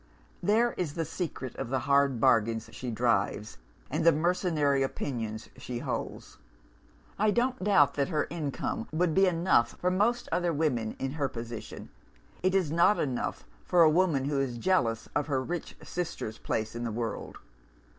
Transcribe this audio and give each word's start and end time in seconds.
There 0.41 0.73
is 0.79 0.95
the 0.95 1.05
secret 1.05 1.55
of 1.57 1.69
the 1.69 1.81
hard 1.81 2.19
bargains 2.19 2.67
she 2.73 2.89
drives, 2.89 3.59
and 3.91 4.03
the 4.03 4.11
mercenary 4.11 4.81
opinions 4.81 5.49
she 5.57 5.77
holds. 5.77 6.39
I 7.19 7.29
don't 7.29 7.63
doubt 7.63 7.93
that 7.93 8.09
her 8.09 8.25
income 8.31 8.87
would 8.91 9.13
be 9.13 9.27
enough 9.27 9.77
for 9.79 9.91
most 9.91 10.27
other 10.31 10.51
women 10.53 10.95
in 10.97 11.11
her 11.11 11.27
position. 11.27 11.89
It 12.41 12.55
is 12.55 12.71
not 12.71 12.97
enough 12.99 13.45
for 13.63 13.83
a 13.83 13.91
woman 13.91 14.25
who 14.25 14.39
is 14.39 14.57
jealous 14.57 15.07
of 15.15 15.27
her 15.27 15.39
rich 15.43 15.77
sister's 15.83 16.39
place 16.39 16.73
in 16.75 16.83
the 16.83 16.91
world. 16.91 17.37